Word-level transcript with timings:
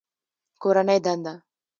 کورنۍ 0.61 0.99
دنده 1.05 1.33